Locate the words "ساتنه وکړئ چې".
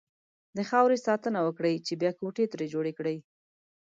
1.07-1.93